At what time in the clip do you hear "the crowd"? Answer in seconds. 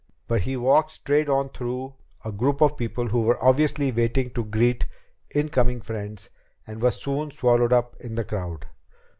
8.15-8.65